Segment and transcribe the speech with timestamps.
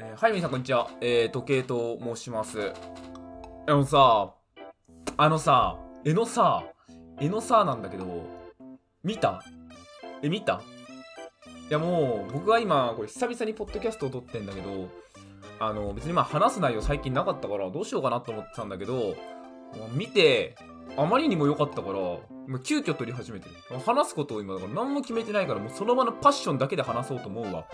[0.00, 0.88] えーはい、皆さん、こんにちは。
[1.00, 2.72] えー、時計と申します。
[3.66, 4.32] あのさ、
[5.16, 6.62] あのさ、えのさ、
[7.20, 8.24] えのさなんだけど、
[9.02, 9.42] 見た？
[10.22, 10.62] え、見た？
[11.68, 14.88] いやもう、僕は今、これ久々にポッドキャストを撮ってんだけど、
[15.58, 19.16] あの、別にまあ話す内容最近なかったから、どうしようかなと思ってたんだけど、
[19.94, 20.54] 見て、
[20.96, 23.80] あまりにも良かったから、もう急遽撮り始めてる。
[23.80, 27.66] 話すことを今、だから何も決めてないから、もうその場のパッションだけで話そうと思うわ。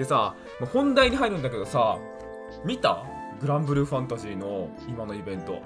[0.00, 0.34] でさ、
[0.72, 1.98] 本題に入るんだけどさ、
[2.64, 3.04] 見た？
[3.38, 5.60] グランブルーファンタジーの今のイベント。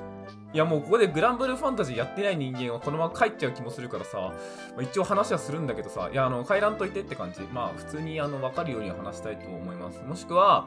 [0.52, 7.42] いやもうここでグランブルーファンタジーやってない人間はこのまま帰っちゃう気もするからさ、まあ、一応話はするんだけどさ、いやあの帰らんといてって感じ。
[7.42, 10.02] まあ普通にあの分かるようには話したいと思います。
[10.02, 10.66] もしくは、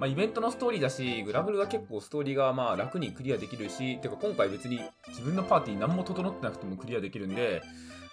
[0.00, 7.62] まあ、イベントのストーリーだし、グラブルが結構ストーリーがまあ楽にクリアできるし、てか今回別に自分のパーティー何も整ってなくてもクリアできるんで、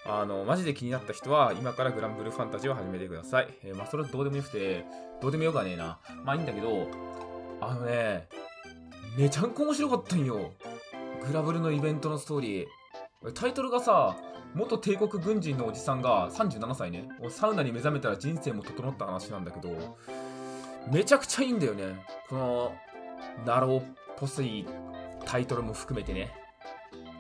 [0.06, 3.48] あの、マジで気になった人は今からグランブルファンタジーを始めてください。
[3.64, 4.86] えーまあそれはどうでもよくて、
[5.22, 6.00] どうでもよくはねえな。
[6.24, 6.88] まあいいんだけど、
[7.62, 8.28] あのね、
[9.18, 10.52] めちゃんこ面白かったんよ。
[11.26, 13.34] グラブルのイベントのストーリー。
[13.34, 14.18] タイトルがさ、
[14.56, 19.98] 元帝国軍人のおじさんが37歳ね、サウナに目覚めたら人生も整った話なんだけど、
[20.92, 22.06] めちゃくちゃいいんだよね。
[22.28, 22.74] この、
[23.46, 23.84] ナローっ
[24.18, 24.66] ぽすい
[25.26, 26.34] タイトルも含めてね。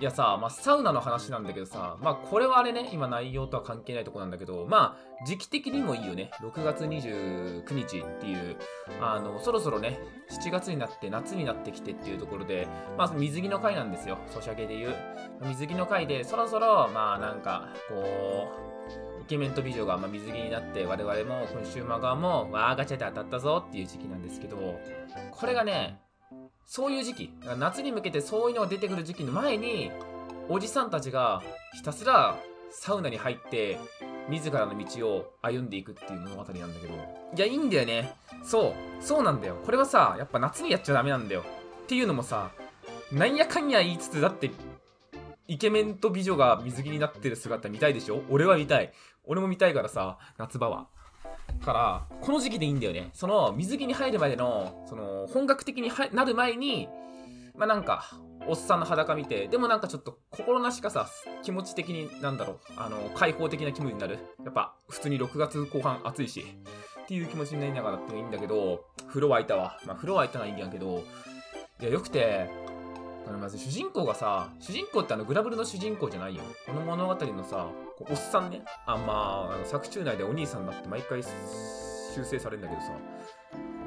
[0.02, 6.32] いやさ、まあ、サウナの話なんだけどさ、まあ、これはあれね、今内容とは関係ないとこなんだけど、まあ、時期的にもいいよね。
[6.42, 8.58] 6月29日っていう、
[9.00, 10.00] あの、そろそろね、
[10.32, 14.18] 7月になって夏になってきてっていうところで、まあ、水着の回なんですよ。
[14.32, 14.96] ソシャゲで言う。
[15.44, 17.96] 水着の回で、そろそろ、まあ、なんか、こ
[18.68, 24.58] う、イケメンと美女がま水着になって我々もコンシューマー側もわーガチャで当たったぞっていう時期なんですけど
[25.30, 26.02] これがね
[26.66, 29.92] そういう時期夏に向けてそういうのが出てくる時期の前に
[30.50, 31.42] おじさんたちが
[31.74, 32.38] ひたすら
[32.72, 33.78] サウナに入って
[34.30, 36.94] 自らの道を歩んでいくっていう物語なんだけど。
[37.36, 38.14] いやいいんだよね。
[38.44, 38.74] そう。
[39.04, 39.58] そうなんだよ。
[39.66, 41.44] これはさやっぱ夏にやっちゃダメなんだよ。
[41.84, 42.52] っていうのもさ
[43.12, 44.52] なんやかんや言いつつだって
[45.48, 48.22] イケメンと美女が水着になってる姿見たいでしょ？
[48.30, 48.94] 俺は見たい。
[49.26, 50.88] 俺も見たいからさ夏場は
[51.62, 53.10] からこの時期でいいんだよね。
[53.14, 56.90] その水着に入るまでのその本格的になる前に
[57.56, 58.12] まあなんか
[58.48, 61.08] おっさんの裸見てでもなんかちょっと心なしかさ
[61.44, 62.58] 気持ち的になんだろう。
[62.78, 64.18] あの開放的な気分になる。
[64.44, 66.46] やっぱ普通に6月後半暑いし
[67.04, 69.80] っていう気持ちになりながらっていいんだけど風呂沸いたわ。
[69.86, 71.04] まあ風呂沸いたのはいいんやけど
[71.80, 72.50] いやよくて
[73.32, 77.70] あのまず主人公がさ主人公ってあのグラブルの主人公じゃないよこの物語のさ
[78.02, 78.62] おっさんね。
[78.86, 82.92] あんまあの作中内でお兄さんだって毎回修正されるんだけどさ。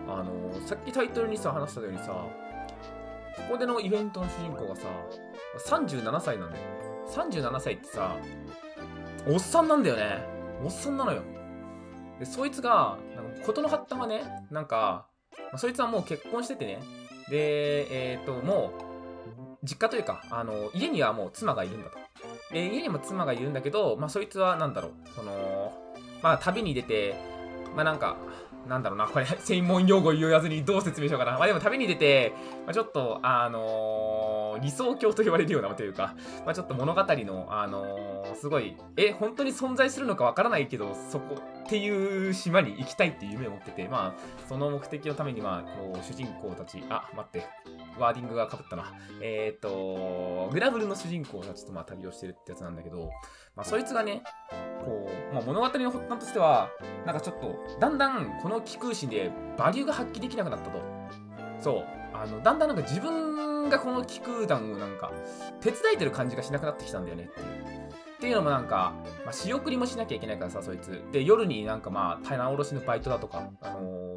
[0.07, 2.29] あのさっきタイトルにさ話したようにさこ
[3.53, 4.83] こでのイベントの主人公がさ
[5.67, 6.65] 37歳なんだよ。
[7.09, 8.17] 37歳ってさ
[9.29, 10.25] おっさんなんだよね。
[10.63, 11.23] おっさんなのよ。
[12.19, 15.07] でそいつがなんか事の発端はねなんか、
[15.57, 16.79] そいつはもう結婚しててね。
[17.29, 18.84] でえっ、ともう
[19.65, 21.99] 実家というかあの家にはもう妻がいるんだと。
[22.53, 25.73] で家にも妻がいるんだけど、まあ、そいつは何だろうその
[26.23, 27.17] まあ旅に出て
[27.75, 28.17] まあなんか
[28.69, 31.33] なんだろうなこれ専門用語言わずにどう説明しようかな。
[31.39, 32.33] まあでも旅に出て、
[32.67, 34.14] まあ、ちょっとあのー
[34.59, 47.47] 理想郷と言われるようなというか、まあ、ちょっと物語のあのーすごいえ本当に存在するのかわからないけどそこっていう島に行きたいっていう夢を持っててまあその目的のためにはこう主人公たちあ待って
[47.99, 48.93] ワーディングがかぶったな。
[49.21, 53.11] えっ、と、グラブルの主人公たちとまあ旅をしてるってやつなんだけど、
[53.55, 54.23] まあそいつがね、
[54.85, 56.71] こう、まあ、物語の発端としては、
[57.07, 60.83] なんかちょっと、だんだんこの気空心でバリューが発揮できなくなったと。
[61.61, 61.85] そう。
[62.13, 65.13] あの、だんだんなんか自分がこの気空団をなんか、
[65.61, 67.47] 手伝えてる感じがしなくなってきたんだよねっていう。
[68.15, 68.95] っていうのもなんか、
[69.25, 71.03] まあ、仕送りもしなきゃいけないからさ、そいつ。
[71.13, 74.15] で、夜になんかまあ、棚卸しのバイトだとか、あのー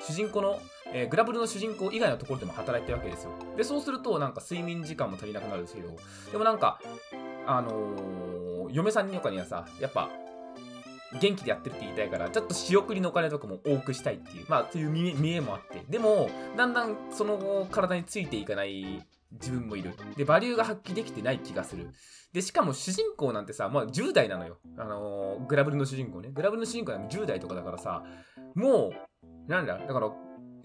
[0.00, 0.60] 主人公の、
[0.92, 3.30] えーグラブルの主人公以外のところでも働いてるわけですよ。
[3.56, 5.96] で、そうすると、なんか睡眠時間も足りなくなるんですけど、
[6.30, 6.80] でもなんか、
[7.46, 10.08] あのー嫁さんとかにはさ、やっぱ、
[11.20, 15.84] 元気でやってるって言いたいから、ちょっと仕送りのお金とかも多くしたいっていう、まあ、という見えもあって。
[15.88, 19.94] でも、だんだんその後、体についていかない自分もいる。
[20.16, 21.90] で、バリューが発揮できてない気がする。
[22.32, 24.58] で、しかも主人公なんてさ、まあ10代なのよ。
[24.78, 26.30] あのーグラブルの主人公ね。
[26.32, 28.02] グラブルの主人公は10代とかだからさ、
[28.54, 30.10] もう、なんだ、だから、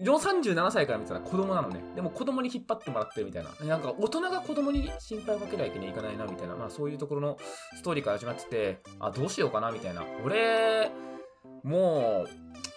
[0.00, 1.82] 37歳から見たら子供なのね。
[1.94, 3.50] でも子供に引っ張ってもらってるみたいな。
[3.66, 6.56] なんか大人が子供に心配をかけないわけにはいかないなみたいな。
[6.56, 7.36] まあそういうところの
[7.76, 10.04] ストーリーから始まってて、あ、どうしようかなみたいな。
[10.24, 10.90] 俺、
[11.62, 12.26] も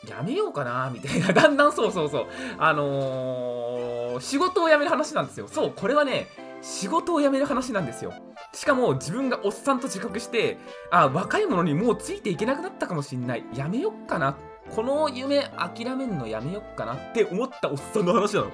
[0.06, 1.31] う、やめようかなみたいな。
[1.31, 2.27] だんだんそうそうそう。
[2.57, 5.47] あのー仕事を辞める話なんですよ。
[5.47, 6.27] そう、これはね、
[6.62, 8.13] 仕事を辞める話なんですよ。
[8.53, 10.57] しかも自分がおっさんと自覚して、
[10.91, 13.45] あ、若い者にもうついていけなくなったかもしんない。
[13.56, 14.35] やめよっかなっ
[14.69, 18.52] この夢諦めんのやめよっかなって思ったおっさんの話なの。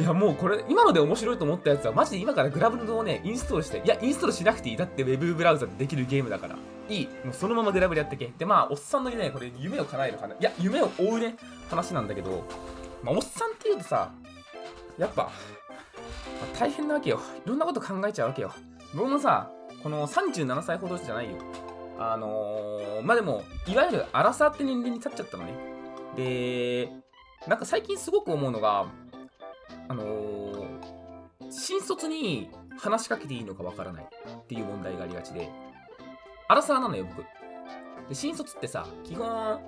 [0.00, 4.76] いやもうこれ今ので面白いと思ったやつはマジで今からグラブルをねインストールしていやインストールしなくていい。
[4.76, 6.56] だって Web ブラウザでできるゲームだから。
[6.88, 7.08] いい。
[7.24, 8.32] もうそのままグラブルやってけ。
[8.38, 10.40] でまあおっさんのねこれ夢を叶える話。
[10.40, 11.36] いや夢を追うね
[11.68, 12.44] 話なんだけど。
[13.02, 14.12] まあおっさんっていうとさ
[14.96, 17.20] やっぱ、まあ、大変なわけよ。
[17.44, 18.52] いろんなこと考えちゃうわけよ。
[18.94, 19.50] 僕もさ
[19.82, 21.36] この37歳ほどじゃないよ。
[21.98, 25.52] あのー、まあでもいわゆるアラサーって年齢に立っちゃったのね
[26.16, 26.90] で
[27.46, 28.86] なんか最近すごく思うのが
[29.88, 35.50] あのー、新卒に話しかけていいのかわからないっていう問題がありがちで、
[36.48, 37.24] アラサーなのよ、僕。
[38.08, 39.60] で、新卒ってさ、基本、ま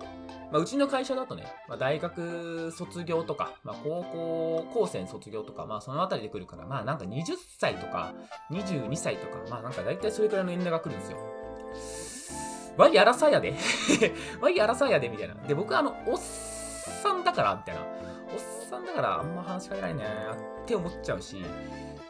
[0.54, 8.14] あ、うちの会社だとね、まあ、大学卒業とか、まあ、高校、高専卒業とか、まあ、そのあたりで来るから、まあ、なんか20歳とか、
[8.50, 11.18] 22歳とか、まあ、なんか大体それくらいの年齢が来るんですよ。
[12.76, 13.54] ワイアラサやで
[14.40, 15.34] ワイアラサやでみたいな。
[15.46, 17.82] で、僕はあの、おっさんだから、みたいな。
[18.32, 18.38] おっ
[18.68, 20.04] さんだからあんま話しかけないね
[20.62, 21.36] って思っちゃうし、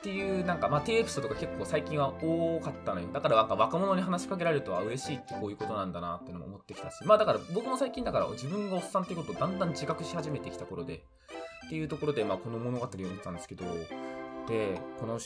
[0.00, 3.08] っていう、なんか、まあ、テーエピソードが結構最近は多かったのよ。
[3.12, 11.02] だから、なんか若者に話しかけられるとは嬉しいってこういうことなんだなってのも思ってきたし、まあ、だから僕も最近だから自分がおっさんっていうことをだんだん自覚し始めてきた頃で、
[11.66, 13.64] っていうところで、まあ、この物語を読んでたんですけど、
[14.48, 15.18] で、この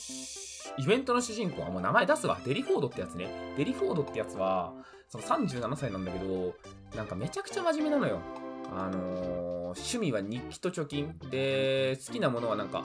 [0.77, 2.39] イベントの主人公はもう名前出すわ。
[2.45, 3.55] デリフォードってやつね。
[3.57, 4.73] デリフォードってやつは、
[5.09, 6.55] その37歳なんだけど、
[6.97, 8.21] なんかめちゃくちゃ真面目なのよ。
[8.73, 12.85] あのー、趣味は日記と貯金で好きなものはなんか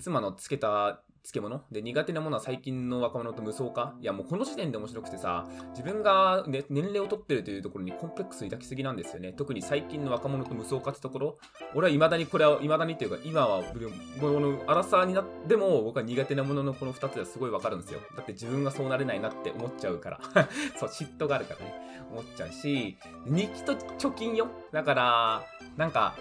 [0.00, 1.62] 妻のつけた漬物？
[1.70, 9.32] で苦手なものは最近の若者と無双化いやもうこの時点で面白くてさ自分が、ね、年齢を取ってるというところにコンプレックス抱きすぎなんですよね。
[9.32, 11.38] 特に最近の若者と無双化ってところ？
[11.74, 18.00] 俺は未だにこれは未だにっていうか今はこの荒さになっても僕は苦手なもののこの2つではすごいわかるんですよ。
[18.16, 20.20] だって自分がそうなれないなって思っちゃうから。
[20.78, 21.74] そう嫉妬があるからね。
[22.10, 24.48] 思っちゃうし日記と貯金よ。
[24.70, 25.42] だから
[25.76, 26.14] なんか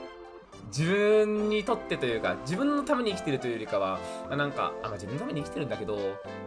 [0.68, 4.00] 自分にとってというか自分のために生きてるというよりかは、
[4.30, 5.98] なんかあ、ま、自分のために生きてるんだけど、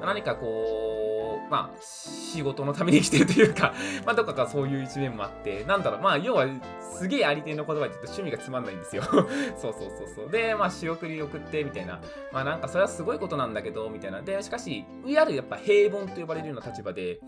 [0.01, 3.75] 何かこうまあ仕事のために生きてるというか
[4.05, 6.47] まあどっかかそういう一面もあってなんだろうまあ要は
[6.81, 9.03] すげえありての言葉で言うと趣味がつまんないんですよ。
[9.13, 9.25] そう
[9.57, 10.31] そうそうそう。
[10.31, 12.01] でまあ仕送り送ってみたいな。
[12.33, 14.23] まあなんかそれはすごいことなんだけどみたいな。
[14.23, 17.21] でしかしいわゆるやっぱ平凡と呼ばれるような立場で。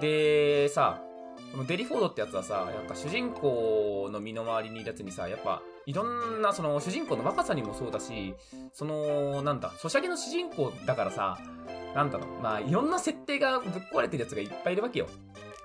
[0.00, 1.00] でさ
[1.52, 8.34] このデリフォードってやつはさ、やっぱ主人公の身の回りにいるやつにさ、やっぱいろんなその主人公の若さにもそうだし、
[8.72, 11.38] そのなんだ、ソシャゲの主人公だからさ、
[11.94, 15.06] なんだろう、まあいろんな設定がぶっ壊れてるやつがいっぱいいるわけよ。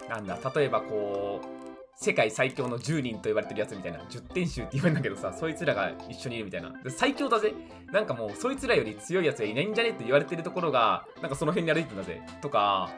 [0.10, 1.56] なんだ、例えばこう、
[1.98, 6.74] 世界最強の10人と言われてるやつみたいな、10点集って言われるんだけどさ、そいつらが一緒にいるみたいな。
[6.90, 7.54] 最強だぜ。
[7.92, 12.22] なんかもう、そいつらより強いやつはいないんじゃねって言われてるところが、なんかその辺に歩いてんだぜ。
[12.42, 12.90] とか、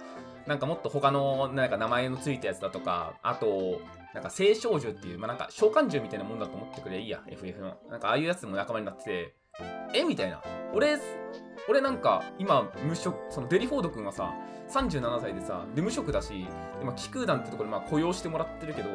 [0.47, 3.81] なんかもっと他のなんか名前のついたやつだとか、あと、
[4.17, 7.77] なんか聖少女っていう、まあ、なんか召喚獣みたいなもんだと思ってくれいいや、FF の。
[7.91, 9.35] なんかああいうやつも仲間になってて、
[9.93, 10.41] えみたいな。
[10.73, 10.97] 俺、
[11.69, 14.33] 俺なんか今無職、そのデリフォード君はさ、
[14.69, 16.47] 37歳でさ、で無職だし、
[16.81, 18.89] 今、気空団ってところまあ雇用してもらってるけど、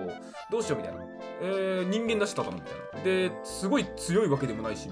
[0.50, 1.04] どうしようみたいな。
[1.40, 3.04] えー、人間出したかみたいな。
[3.04, 4.90] で、すごい強いわけでもないし、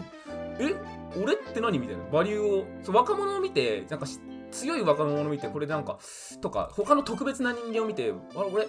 [0.60, 0.76] え
[1.20, 2.04] 俺って何みたいな。
[2.04, 4.06] バリューを、そう若者を見て、なんか
[4.50, 5.98] 強い若者を見て、これなんか、
[6.40, 8.68] とか、他の特別な人間を見て、あれ、俺、や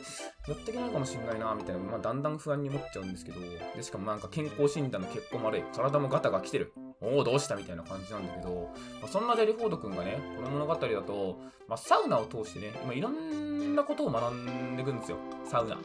[0.53, 3.39] っていけないかもしんないな、みたいな、まあ、だんだん不安に思っちゃうんですけど、
[3.75, 6.73] で、しかもなんか健康診断の結果も悪い、体もガタが来てる。
[7.01, 8.69] おお、どうしたみたいな感じなんだけど、
[9.01, 15.17] まあ、そんなデリフォード君がね、この物語だと、まあ、サウナを通してね、まあ、いろんなことを学んでいくんですよ。
[15.45, 15.77] サウナ。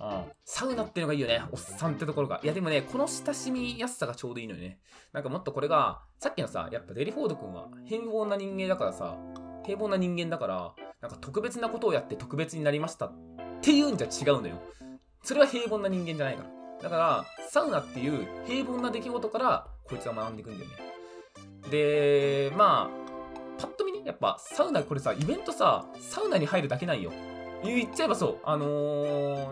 [0.00, 0.24] うん。
[0.44, 1.42] サウナってのがいいよね。
[1.50, 2.40] おっさんってところが。
[2.42, 4.78] いや、でもね、この親しみやすさがちょうどいいのよね。
[5.12, 9.16] なんかもっとこれが、さっきのさ、やっぱデリフォード君は平凡な人間だからさ、
[9.68, 10.72] 平凡な人間だから、
[11.02, 13.12] なんか特別なことをやって特別になりましたっ
[13.60, 14.62] ていうんじゃ違うのよ。
[15.22, 16.50] それは平凡な人間じゃないから。
[16.84, 20.76] だから、サウナっていう平凡な出来事から、こいつは学んでいくんだよね。
[21.70, 27.12] で、まあ、パッと見ね、やっぱサウナ、これさ、イベントさ、サウナに入るだけないよ。
[27.62, 28.38] 言っちゃえばそう。
[28.44, 28.66] あの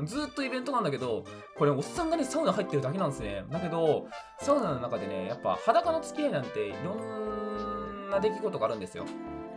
[0.00, 1.25] ー、ずっとイベントなんだけど、
[1.58, 3.44] これ、おっさんがね、サウナ入ってるだけなんですね。
[3.50, 4.06] だけど、
[4.38, 9.04] サウナの中でね、やっぱ裸の付き合いなんていろんな出来事があるんですよ。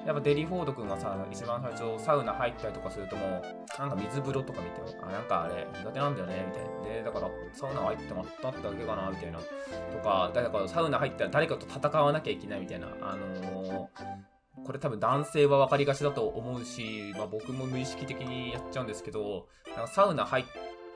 [0.10, 6.96] やっぱデリフォード君がさ、一番最初サウナ入ったりとかするともう、なんか水風呂とか見て、あ、なんかあれ苦手なんだよね、みたいな。
[6.96, 9.38] で、だからサウナ入ってまったってだけかな、みたいな。
[9.38, 9.46] と
[10.04, 12.88] か、だからサウナ入ったら誰かと戦わなきゃいけないみたいな。
[13.04, 19.46] あのー、これ多分男性は分かりがちだと思うし、まあ、僕も無意識的にやっちゃうんですけど、
[19.78, 20.46] なんかサウナ入っ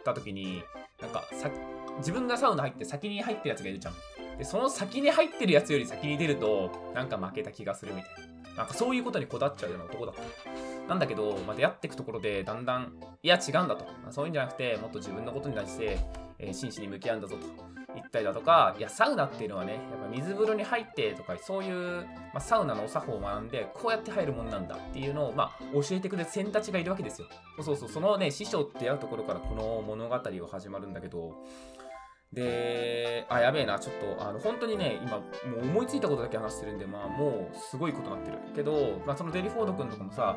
[0.03, 0.63] た時に、
[0.99, 1.51] なんかさ
[1.99, 3.93] 自分がサウナ入って先に入ってるやつがいるじゃん。
[4.39, 8.32] で、その先に入ってるやつより先に出ると、なんか負けた気がするみたいな。
[8.55, 10.21] なんかそういうことにこだわっちゃうような男だった。
[10.87, 13.85] なんだけど、まあ、出会っていくところでだんだん、いや違うんだと。
[14.03, 15.99] まあ、そういうんじゃなくて、もっと自分のことに対して、
[16.39, 17.73] えー、真摯に向き合うんだぞと。
[17.95, 27.27] 言ったりだとか、いや、サウナっていうのはね、やっぱ水風呂に入ってとか、そういう、まあ、サウナのお作法を学んで、こうやって入るもんなんだっていうのを、まあ、教えてくれる先たちがいるわけですよ。
[27.61, 31.35] そうそう、そのね、師匠って出会うところからこの物語を始まるんだけど、
[32.33, 35.23] で、あ、やべえな、ちょっと、あの、本当にね、今、も
[35.57, 38.37] う思いついたことだけ話してるんで、まあ、もう、すごいことになってる。
[38.55, 40.35] けど、まあ、そのデリフォード君とかもさ、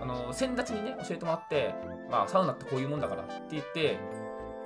[0.00, 1.74] あの、先立ちにね、教えてもらって、
[2.10, 3.98] まあ、サウナってこういうもんだからって言って、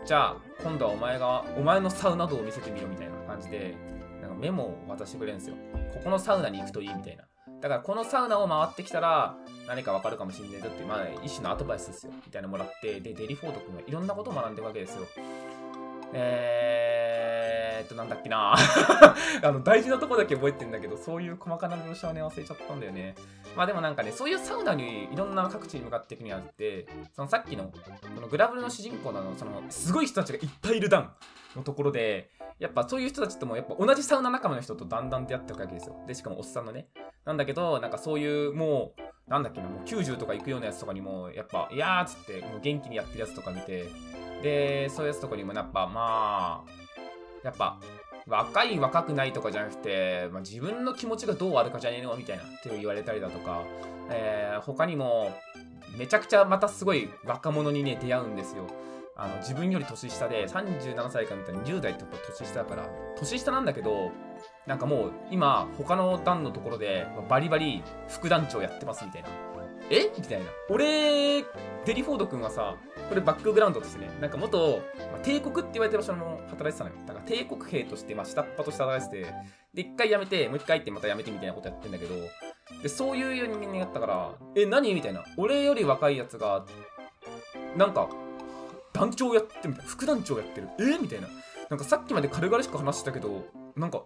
[0.04, 3.74] じゃあ、今度はお前が、お前のサウナ道を見せてみろみたいな感じで、
[4.20, 5.56] なんかメモを渡してくれるんですよ。
[5.94, 7.24] ここのサウナに行くといいみたいな。
[7.60, 12.12] だからこのサウナを回ってきたら何かわかるかもしんないぞって、まあ一種のアドバイスですよ。
[12.24, 15.06] みたいなのもらって、で、デリフォード君はいろんなことを学んでるわけですよ。
[16.18, 18.54] えーっと、なんだっけな
[19.42, 23.14] あの、大事なとこだけ覚えてんだけど、そういう細かな描写はね、忘れちゃったんだよね。
[23.56, 31.14] まあでもなんかね、そういうサウナにいろんな各地に向かっていくにあって、そのさっきの、このグラブルの主人公のその、すごい人たちがいっぱいいる段
[31.56, 35.96] のところで、やっぱそういう人たちともやっぱ同じサウナ仲間の人とだんだん出会っていくわけですよ。
[36.06, 36.88] で、しかもおっさんのね。
[37.24, 43.88] なんだけど、なんかそういうもう、なんだっけな、もう90とか行くようなやつとかにも、やっぱ、いやーっつって、もう元気にやってるやつとか見て、
[44.42, 46.70] で、そういうやつとかにもやっぱ、まあ、
[47.42, 47.80] やっぱ、
[48.26, 53.62] 若い若くないとかじゃなくて、まあ、自分の気持ちがどうあるかじゃねえのみたいなって言われたりだとか、
[54.10, 55.32] えー、他にも
[55.96, 58.66] めちゃくちゃまたすごい若者にね出会うんですよ。
[59.18, 64.10] あの自分より年下で37歳かみたいに10代とか年下だから年下なんだけど
[64.66, 69.55] なんかもう今他の団のところでバリバリ副団長やってますみたいな。
[69.90, 70.10] え？
[70.16, 71.42] みたいな俺
[71.84, 72.76] デリフォード君はさ
[73.08, 76.96] これバックグラウンドとしてね、なんか元、まあ、帝国って言われてる場所も働いてたのよ。
[77.06, 79.32] だから帝国兵として、まあ、下っ端として働いてて、
[79.72, 82.14] で、一回辞めて、もう一回行ってまた辞めてみたいなことやってんだけど、
[82.82, 84.92] で、そういう人間になったから、え、何？
[84.92, 85.22] みたいな。
[85.36, 86.66] 俺より若いやつが、
[87.76, 88.08] なんか、
[88.92, 89.90] 団長やってみたいな。
[89.90, 90.68] 副団長やってる。
[90.80, 90.98] え？
[90.98, 91.28] みたいな。
[91.70, 93.44] なんかさっきまで軽々しく話してたけど、
[93.76, 93.98] なんか、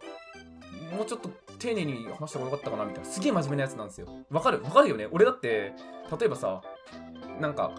[0.95, 1.31] もうちょっと
[1.61, 3.09] 丁寧に話した方がよかったかなみたいな。
[3.09, 4.09] すげえ真面目なやつなんですよ。
[4.31, 4.63] わかる？
[4.65, 5.07] わかるよね？
[5.13, 5.73] 俺だって、
[6.19, 6.63] 例えばさ、
[7.39, 7.71] なんか、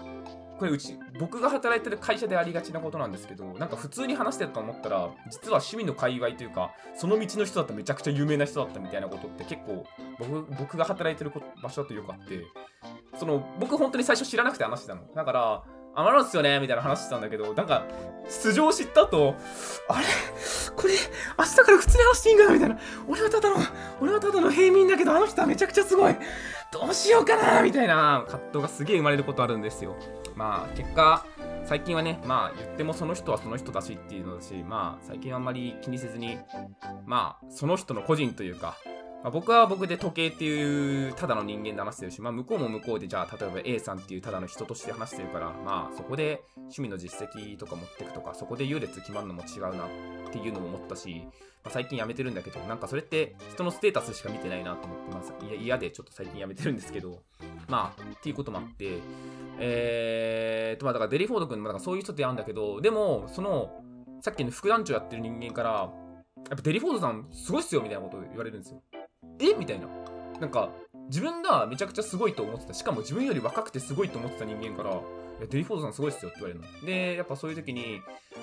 [0.59, 9.87] これうち僕が働いてる会社でありがちなことなんですけどなんか普通に話してると思ったら実は趣味の界隈というかその道の人だっためちゃくちゃ有名な人だったみたいなことって結構
[10.19, 11.31] 僕僕が働いてる
[11.63, 12.43] 場所だとよくあって
[13.17, 17.85] その僕本当に最初知らなくて話してたのだからあまるんすよねみたいな話してたんだけどなんか
[18.29, 19.35] 出場知った後
[19.89, 20.05] あれ？
[20.75, 20.93] これ
[21.37, 22.53] 明日から普通に話していいんかな？
[22.53, 22.77] みたいな。
[23.07, 23.57] 俺はただの
[23.99, 26.15] 俺はただの平民だけどあの人はめちゃくちゃすごい。
[26.71, 27.61] どうしようかな？
[27.61, 28.23] みたいな。
[28.27, 29.97] 葛藤がすげえ生まれることあるんですよ。
[30.35, 31.25] まあ結果
[31.65, 36.37] 最近はねまあ言ってもその人はその人だしっていうのだしまあ最近はあんまり気にせずに
[37.05, 38.77] まあその人の個人というか
[39.23, 51.23] まあ、僕は僕で時計っていうただの人間で話してるし、まあ、向こうも向こうでじゃあ例えば A さんっていうただの人として話してるからまあそこで趣味の実績とか持ってくとかそこで優劣決まるのも違うなっていうのも思ったし、
[51.63, 55.33] まあ、最近やめてるんだけどなんかそれって人のステータスしか見てないなと思ってます。
[55.61, 57.21] 嫌でちょっと最近やめてるんですけど
[57.67, 58.97] まあっていうこともあって
[59.59, 63.83] えーとまあだからデリフォード君もだからそういう人ってやるんだけどでもその
[64.21, 65.69] さっきの副団長やってる人間から
[66.49, 68.81] やっぱデリフォードさんすごいっすよみたいなこと言われるんですよ。
[69.49, 69.53] え？
[69.53, 69.87] みたいな。
[70.39, 70.69] なんか、
[71.07, 72.73] 自分がめちゃくちゃすごいと思ってた。
[72.73, 74.93] しかも自分より若くてすごいと思ってた人間から、い
[75.41, 76.85] やデリフォードさんすごいっすよって言われるの。
[76.85, 78.01] で、やっぱそういう時に、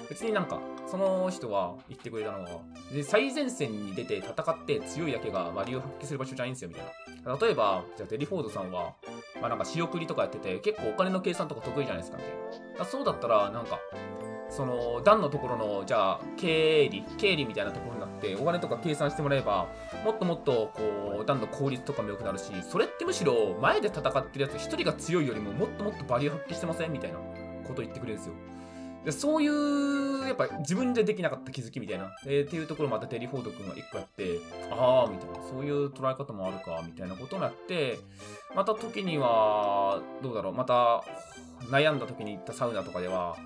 [0.09, 2.61] 別になんか、その人は言ってくれたのは、
[2.93, 6.85] で最前線に出て戦って強いだけが割を発揮する場所じゃないんですよ、みたい
[7.25, 7.37] な。
[7.37, 8.95] 例えば、じゃあデリフォードさんは、
[9.41, 12.29] まあなんか仕送りとかやってて、結構お金の計算とか得意じゃないですか、みた
[12.77, 12.85] いな。
[12.85, 13.79] そうだったら、なんか、
[14.51, 19.69] その段のところのじゃあ経理経理みたいなところってお金とか計算してもらえば
[20.05, 26.93] もっともっとこう段の効率とかも良くなるしそれってむしろ前で戦ってるやつ1人が強いよりももっともっとバリュー発揮してません？
[26.93, 27.19] みたいな
[27.67, 28.35] こと言ってくれるんですよ。
[29.05, 34.39] でそういうやっぱ自分でできなかった気づきみたいな、えー、っていうところまたデリフォード君が1個やって
[34.73, 35.35] ああみたいな。
[35.49, 37.99] そういう捉え方もあるかみたいなことをやって
[38.55, 40.53] また時にはどうだろう。
[40.55, 41.05] また
[41.71, 43.37] 悩んだ時に行ったサウナとかでは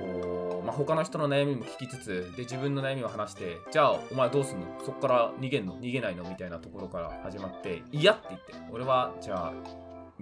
[0.00, 4.66] こう、まあ、他の人の悩みも聞きつつで自分の悩みを話してじゃあお前どうすんの？
[4.84, 5.76] そこから逃げんの？
[5.76, 6.24] 逃げないの？
[6.24, 9.52] みたいなところから始まって嫌って言って俺はじゃあ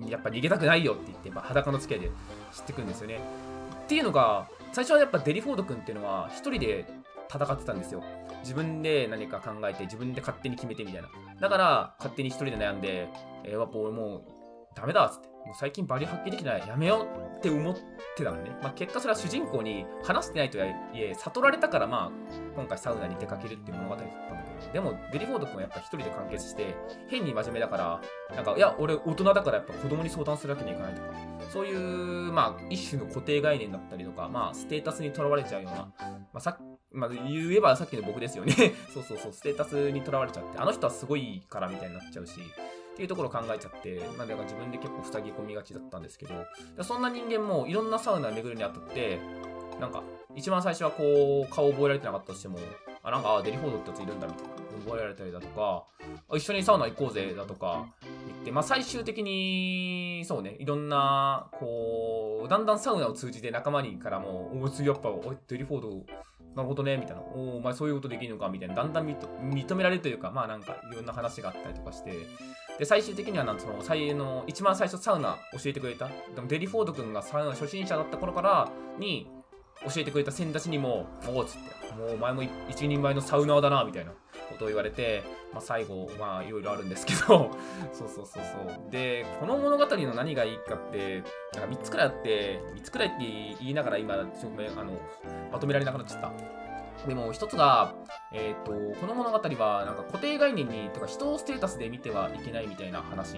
[0.06, 2.12] やっぱ逃げたくないよって言って、まあ、裸の付き合いで
[2.52, 3.20] 知ってくんですよね。
[3.84, 6.86] っていうのが最初はやっぱデリフォード君っていうのは一人で
[7.32, 8.02] 戦ってたんですよ。
[8.42, 11.08] 自分で何か考えて自分で勝手に決めてみたいな。
[11.40, 13.08] だから勝手に一人で悩んで、
[13.44, 14.22] えー、やっぱ俺もう
[14.78, 17.74] ダメだっつって、もう最近バリュー発揮できない、やめようって思っ
[18.16, 18.50] てたのね。
[18.62, 26.76] まあ、結果それは主人公に話してないとはいえ、悟られたからまあ、今回サウナに出かけるっていう物語だったんだけど、でもデリフォード君はやっぱ一人で完結して、
[27.08, 28.00] 変に真面目だから、
[28.36, 31.08] なんか、いや、俺大人だからやっぱ子供に相談するわけにはいかないとか、
[31.52, 35.92] そういう、まあ、一種の固定概念だったりとか、まあ、ステータスにとらわれちゃうような、ま
[36.34, 36.58] あ、さ
[36.92, 38.54] まあ、言えばさっきの僕ですよね。
[38.92, 42.40] そうそうそう、ステータスにとらわれちゃって、あの人はすごいからみたいになっちゃうし、
[42.98, 46.34] っていうところを考えちゃって、まあ、だから自分で結構塞ぎ込みがちだったんですけど、
[46.82, 49.20] そんな人間もいろんなサウナ巡るにあたって、
[49.78, 50.02] なんか、
[50.34, 52.58] 一番最初はこう、顔覚えられてなかったとしても、
[53.04, 54.58] あ、なんか、デリフォードってやついるんだみたいな。
[54.84, 55.84] 覚えられたりだとか、
[56.34, 57.86] 一緒にサウナ行こうぜだとか
[58.26, 65.88] 言って、まあ最終的に、そうね、いろんな、こう、だんだんサウナを通じて仲間にからも、お次やっぱ、おデリフォード、
[66.54, 67.22] なるほどね、みたいな。
[67.22, 68.74] おお前そういうことできるのかみたいな。
[68.74, 72.12] だんだん認められるというか、まあなんかいろんな話があったりとかして。
[72.78, 76.08] で、最終的にはなんその、最の、一番最初サウナ教えてくれた。
[76.34, 79.28] でもデリフォード君がサウナ初心者だった頃からに、
[79.84, 84.18] 教えてくれた先たちにも、おおっつって、もうお前も一人前のサウナーだな、みたいなこ
[84.58, 87.50] とを言われて、まあ、最後、まあ、いろいろあるんですけど
[87.92, 88.90] そうそうそうそう。
[88.90, 91.22] で、この物語の何がいいかって、
[91.54, 93.16] なんか3つくらいあって、3つくらいって
[93.60, 94.92] 言いながら今、ちょっとあの、
[95.52, 96.32] まとめられなくなっちゃった。
[97.06, 97.94] でも一つが、
[98.32, 103.36] えっ、ー、と、この物語はなんか固定概念に、とか人をステータスで見てはいけないみたいな話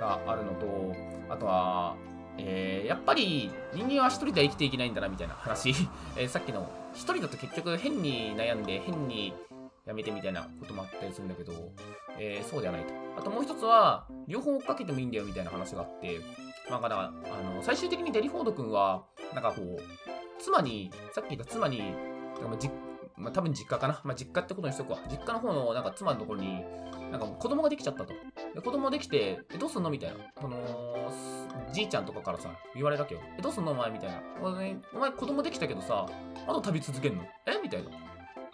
[0.00, 0.94] があるのと、
[1.28, 1.96] あとは、
[2.38, 5.70] えー、やっぱり人間は一人では生きていけないんだなみたいな話、
[6.16, 9.34] えー、さっきの一人だと結局変に悩んで変に
[9.86, 11.52] やめてみたいなこともあったりするんだけど、
[12.18, 12.92] えー、そうではないと。
[13.18, 16.20] あともう一つは、両方追っかけてもいいんだよみたいな話があって、
[16.68, 17.10] まあ、だから、あ
[17.54, 19.80] の、最終的にデリフォード君は、なんかこう、
[20.38, 21.94] 妻に、さっき言った妻に、
[22.42, 22.68] まあ、じ
[23.16, 24.00] まあ、多分実家かな。
[24.04, 24.98] まあ、実家ってことにしとくわ。
[25.08, 26.64] 実家の方の、なんか妻のところに、
[27.10, 28.12] なんか子供ができちゃったと。
[28.54, 30.16] で子供できて、え、どうすんのみたいな。
[30.40, 30.58] その、
[31.72, 33.20] じいちゃんとかからさ、言われたけど。
[33.38, 34.20] え、どうすんのお前みたいな。
[34.42, 36.06] お前、お前子供できたけどさ、
[36.46, 37.24] あと旅続けんの？
[37.46, 37.58] え？
[37.62, 37.90] みたいな。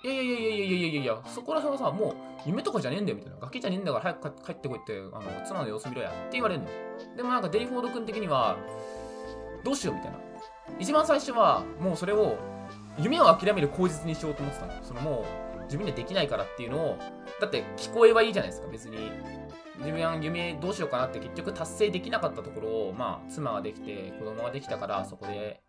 [0.04, 2.14] いやいやいやいやいやいやいやそこら辺はさ、もう
[2.44, 3.38] 夢とかじゃねえんだよみたいな。
[3.38, 6.68] ガキじゃねえんだから早く帰ってこいって、あの、妻の様子見ろやって言われるの。
[7.16, 8.56] でもなんかデイフォード君的には、
[9.64, 10.18] どうしようみたいな。
[10.78, 12.36] 一番最初は、もうそれを、
[12.98, 14.72] 夢を諦める口実にしようと思ってたの。
[14.82, 15.24] そのも
[15.60, 16.98] う、自分でできないからっていうのを、
[17.40, 19.10] だって聞こえはいいじゃないですか、別に。
[19.78, 25.62] 自分は夢どうしようかなって結局達成できなかったところを、まあ、妻ができて、子供ができたから、そこで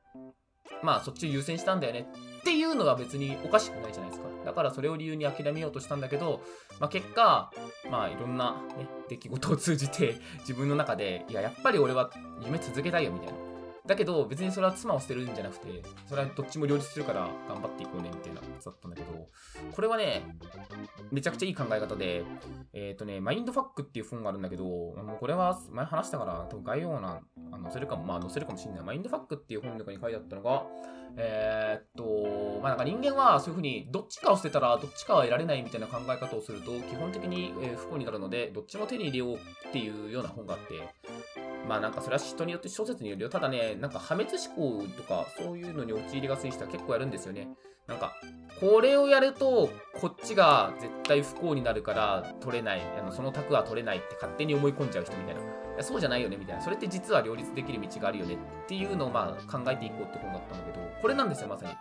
[0.83, 2.07] まあそっちを優先したんだよね
[2.39, 4.27] っていうのは別におかしくないじゃないですか。
[4.45, 6.41] だからそれを理由に諦めようとしたんだけど、
[6.79, 7.51] まあ結果、
[7.89, 12.09] まあいろんなね、出来事を通じて自分の中で、いや、やっぱり俺は
[12.43, 13.33] 夢続けたいよみたいな。
[13.85, 19.27] だけど別にそれは妻を捨てるんじゃなくて、それはどっちも両立するから頑張っていこうねみたいなやつだったんだけど、
[19.73, 20.23] これはね、
[21.11, 22.23] めちゃくちゃいい考え方で、
[22.71, 24.63] えっ、ー、とね、マインドファックっていう本があるんだけど、
[25.19, 28.81] これは前話したから、多分概要欄、あ載せるかも、まあ載せるかもしれない。
[28.83, 30.63] マインドファックっていう本とかに書いてあったのが、
[31.17, 40.79] えー、っと、まあなんか人間はそういうふうにどっちかを捨てたらどっちかは得られないみたいな考え方をすると基本的に不幸になるのでどっちも手に入れようっていうような本があって、
[41.67, 43.29] まあなんかそれは人によって小説によるよ。
[43.29, 47.47] ただね、なんか破滅思考とかそういうのに陥りがすい人は結構やるんですよね。
[47.87, 48.13] なんか、
[48.59, 55.41] これをやるとこっちが絶対不幸になるから取れない、あのその卓は取れないって勝手に思い込んじゃう人みたいな。
[55.77, 56.61] やそうじゃないよねみたいな。
[56.61, 61.73] それって実は両立できる道があるよねっていうのをまあ考えていこうって本だったんだけど、これなんですよ、まさに。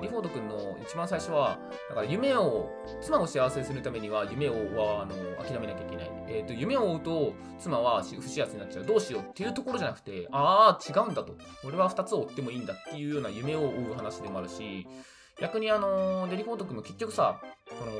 [0.00, 1.58] リフォード君の一番最初は、
[1.88, 6.10] だから夢を、妻を幸せにするためには夢をはあの諦めなきゃいけない。
[6.28, 8.84] えっ、ー、と、夢を追うと妻は不幸せになっちゃう。
[8.86, 11.36] どうしようっていうところじゃなくて、ああ、違うんだと。
[11.64, 14.86] 俺は2つを追ってもいいんだっていうような夢を追う話でもあるし、
[15.40, 17.40] 逆にあの、デリフォード君も結局さ、
[17.78, 17.92] この、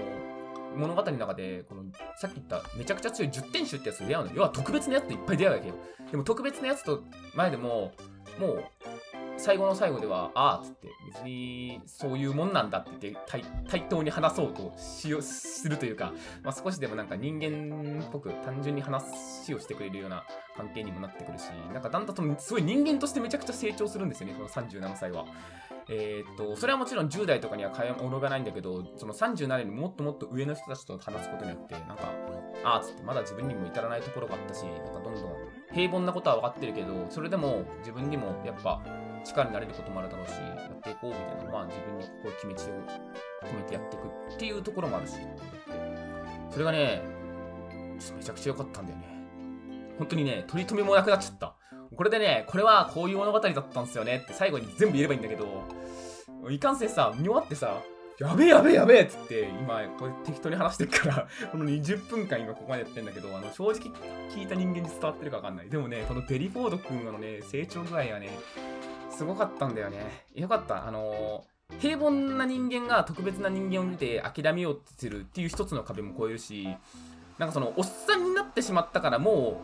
[0.76, 1.84] 物語の中で、この、
[2.16, 4.32] さっき言っためちゃくちゃ強い10点集ってやつと出会うの。
[4.34, 5.74] 要は特別なやつといっぱい出会うわけよ。
[6.10, 7.02] でも特別なやつと
[7.34, 7.92] 前でも、
[8.38, 8.64] もう、
[9.40, 20.24] 最後の最後では、ああっつって、別にそういうもんなんだって言って対、対等に話そうとしするというか、まあ、少しでもなんか人間っぽく単純に話をしてくれるような
[20.56, 25.24] 関係にもなってくるし、なんかだんだんとすごい人間としてめちゃくちゃ成長するんですよね、この37歳は。
[25.88, 32.12] えー、っと、それはもちろん10代とかには及ばないんだけど、その37年にもっともっと上の人たちと話すことによって、なんか、
[32.62, 35.34] ああっ、つってまだ自分にも至らないところがあったし、なんかどんどん
[35.72, 38.82] 平凡なことは分かってるけど、それでも自分にもやっぱ
[39.24, 42.64] 力になれることもあるだろうし、やっていこうみたいな、まあ自分にこういう決め地を
[43.46, 45.14] 込めてやっていくっていうところもあるし、
[46.50, 47.02] それがね、
[48.16, 49.06] めちゃくちゃ良かったんだよね。
[49.98, 51.54] 本当にね、取り留めもなくなっちゃった。
[51.94, 55.64] これでね、これはこういう物語だったんですよねって最後に全部言えればいいんだけど、
[56.50, 57.82] いかんせんさ、見終わってさ、
[58.20, 63.90] やべえやべえやべえっつって今これ適当に話してるから この20分間今ここまでやってんだけどあの正直
[64.28, 68.28] 聞いた人間に伝わってるか分かんないでもねこのデリフォード君のね成長具合はね
[69.20, 70.24] すごかったんだよね。
[70.34, 70.88] よかった。
[70.88, 76.66] あのー、平凡な人間が特別な人間を見て諦めようってするっていう一つの壁も超えるし
[77.36, 79.60] なんかそのおっさんになってしまったからも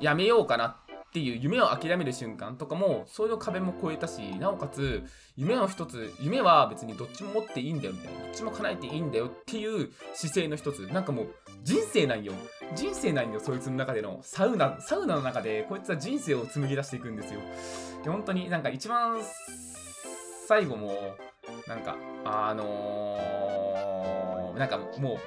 [0.00, 5.04] うやめようかなっていう夢を諦める瞬間とかもそういう壁も超えたしなおかつ
[5.36, 10.80] 夢の一つ夢は別にどっちも持っていいんだよみたいなどっちも叶えていいんだよっていう姿勢の一つ。
[10.88, 12.34] なんかもう人生なんよ。
[12.74, 14.18] 人生なんよそいつの中での。
[14.22, 17.40] サウナサウナの中でこいつは人生を紡ぎ出していくんですよ。
[18.04, 19.18] で本当になんか一番
[20.46, 20.92] 最後も
[21.66, 25.18] なんかあのー、なんかもう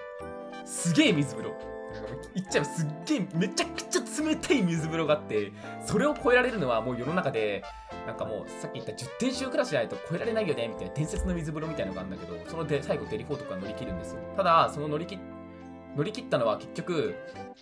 [0.67, 1.80] すげえ水風呂。
[2.35, 5.51] 言っちゃえばすっげえめちゃくちゃ冷たい水風呂があって
[5.85, 7.63] それを超えられるのはもう世の中で
[8.05, 14.19] なんかもうさっき言った10点集クラスじゃないと超えられないよねみたいな伝説の水風呂みたいなのがあるんだけどそので最後デリフォートが乗り切るんですよ。
[14.35, 15.19] ただその乗り切
[15.95, 17.15] 乗り切ったのは結局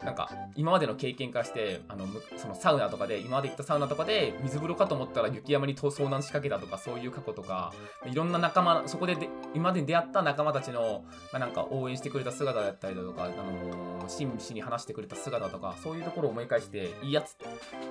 [0.03, 7.73] なんか今までの経験からしてあのそのサウナとかで今まで行ったサウナとかで水風呂かと思ったら雪山に遭難しかけたとかそういう過去とか
[8.05, 17.45] いろんな仲間そこでで今まで出会った仲間たちの、まあ、なんか応援してくれた姿だったりだとか、あのー、真摯に話してくれた姿とかそういうところを思い返していいやつって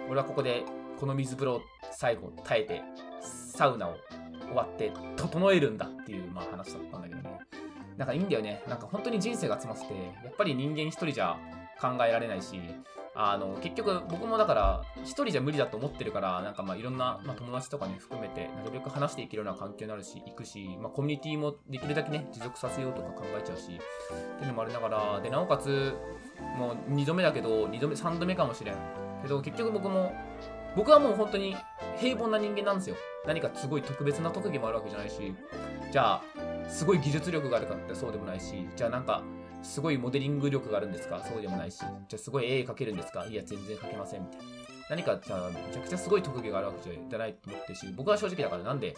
[0.09, 0.65] 俺はここで
[0.99, 2.83] この水風呂最後耐えて
[3.21, 3.97] サウナを
[4.49, 7.38] 終わって整えるんだっていう、まあ、話だったんだけどね
[7.99, 11.37] なんかいいんだよねなんか本当に人生が詰まっててやっぱり人間一人じゃ
[11.81, 12.61] 考えられないし、
[13.15, 25.95] あの、結局僕もだから、一人じゃ無理だと思ってるから、なんかまあいろんな、まあ、友達とかね、含めて、なるべく話していけるような環境になるし、行くし、まあコミュニティもできるだけね、持続させようとか考えちゃうし、っていうのもありながら、で、なおかつ、
[26.57, 28.75] もう2度目だけど、2度目、3度目かもしれん。
[29.23, 30.13] けど、結局僕も、
[30.77, 31.57] 僕はもう本当に
[31.97, 32.97] 平凡な人間なんですよ。
[33.27, 35.35] 何かすごい特別な特技もあるわけじゃないし、
[35.91, 36.23] じゃあ、
[36.69, 39.23] すごい技術力があるかってそうでもないし、じゃあなんか、
[39.63, 41.21] すごいモデリング力があるんですか？
[41.29, 41.79] そうでもないし。
[41.79, 43.27] じゃあすごい絵描けるんですか？
[43.27, 44.21] いや、全然描けません。
[44.21, 44.45] みたいな。
[44.91, 48.97] 何かじゃあめちゃくちゃすごい特技があるわけじゃないと思ってるし、僕は正直だからなんで、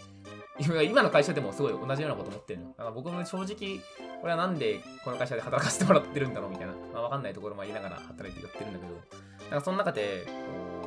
[0.58, 2.68] 今の会社でもすごい同じようなこと思ってるの。
[2.68, 3.80] だから僕も正直、
[4.22, 10.26] 俺はなんでこの会社で働かせてもらってるんだろうみたいな、まあ、わかんないところもありながら働いてやってるんだけど、だからその中で、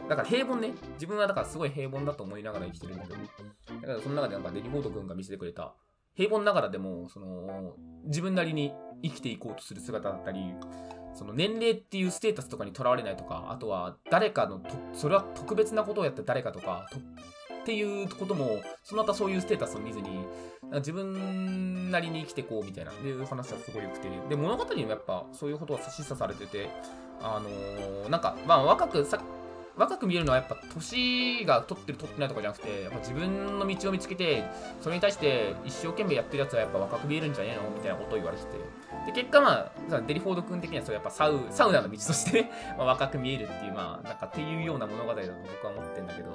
[0.07, 3.19] だから平凡ね、自分はだからすごい平凡だと思いながら生きてるんだけど、
[3.81, 5.73] だからその中でなんかデリボード君が見せてくれた、
[6.15, 7.73] 平凡ながらでも、その、
[8.05, 10.39] 自分なりに生きていこうとする姿だったり、
[11.15, 14.61] その年齢っていうステータスとかにとらわれないとか、あとは誰かの
[14.93, 20.25] それは特別なことをやった誰かとかと、っていうことも、そのまたそういうステータスを見ずに、
[20.75, 26.69] 自分なりに生きていこうみたいな、いう話はすごい良くて、で、物語にもやっぱそういうことは示唆されてて、
[27.21, 29.21] あのー、なんか、まあ若くさ、
[29.75, 34.43] 若く見えるのはやっぱ年が取ってる取ってないとかじゃなくてやっぱ自分の道を見つけて
[34.81, 38.49] それに対して一生懸命やってるやつはやっぱ若く見えるんじゃねえのみたいなことを言われてて
[39.07, 46.33] で結果まあデリフォード君的にはそうやっぱサウサウナの道としてね、 まあ、若く見えるっていうまあなんかっていうような物語だと僕は思ってるんだけど。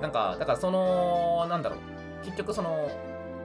[0.00, 1.78] なんかだからそのなんだろう。
[2.24, 2.90] 結局その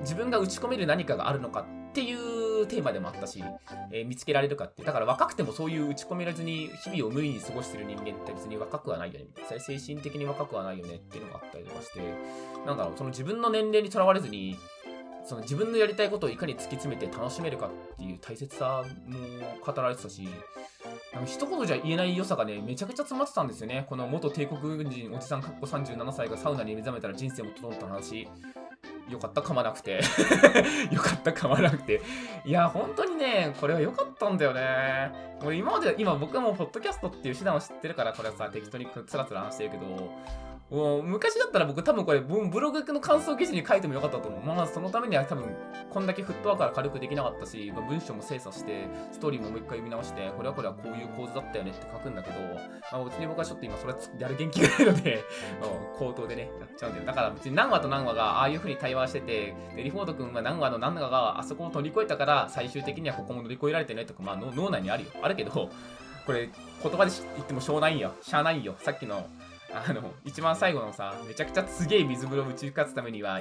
[0.02, 2.20] 自分が打ち込める何かがあるのかっていう
[2.66, 3.44] テーマでもあったし、
[3.92, 4.84] えー、見つけられるかって。
[4.84, 9.28] だから若くてもそういう打ち込めらずに日々を無意に過ごしてる人間って別に若くはないよね。
[9.60, 12.02] 精神的に若くはないよねっていうのがあったりとかして、
[12.66, 14.58] なんだろう、その自分の年齢にとらわれずに、
[15.24, 19.18] その自分のやりたいことをいかに突き詰めて楽しめるかっていう大切さも
[19.64, 20.28] 語られてたし、
[21.14, 23.86] なんか一言じゃ言えない良さがね、めちゃくちゃ詰まってたんですよね。
[23.90, 28.28] この元帝国軍人おじさんかっこ37歳がサウナに目覚めたら人生も整った話。
[29.10, 30.02] よかった噛まなくて。
[30.92, 32.02] よかった噛まなくて。
[32.46, 35.12] いや本当にねこれは良かったんだよね。
[35.42, 40.12] もう今まで今僕はもうポッドキャストっていう手段を知ってるからこれはさ適当につらつら話してるけど
[40.70, 44.42] もう昔だったら僕多分これブログの感想記事に書いてもよかったと思う。
[44.42, 45.46] まあそのためには多分
[45.90, 46.06] こん。
[46.06, 52.16] だけフットワークから軽くできなかったし、まあ、文章も精査して、ストーリーももう一回読み直して、これはこれはこういう構図だったよねって書くん。
[52.16, 52.40] だけど、
[52.92, 55.24] まあ別に僕はちょっと今それやる元気がないので
[55.98, 56.94] 口頭でね、やっちゃうん。
[56.94, 57.06] だよ。
[57.06, 65.10] だから別に何話と何話がああいう風に対話してて、でリフォード君は何話の何話があそこを乗り越えたから最終的にはここも乗り越えられてねとか、まあ脳内にあるよ。
[65.22, 65.52] あるけど、
[66.26, 66.50] これ
[66.84, 68.00] 言葉で言ってもしょうないん。
[68.00, 68.14] よ。
[68.22, 68.64] しゃあないん。
[68.64, 68.76] よ。
[68.80, 69.26] さっきの
[69.74, 73.40] あの、一番最後のさ、めちゃくちゃすげえ水風呂を打ち勝つためには、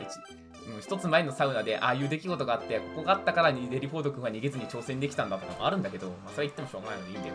[0.81, 7.35] 一つ前のサウナでああいう出来事があって、ここがあったからにデリフォード君は逃げずに挑戦できたんだとかもあるんだけど、まあ、それ言ってもしょうがないのでいいんだよ。